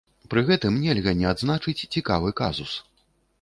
[0.29, 2.73] Пры гэтым нельга не адзначыць цікавы казус.